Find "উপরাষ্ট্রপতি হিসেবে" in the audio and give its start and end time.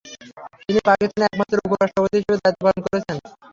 1.67-2.37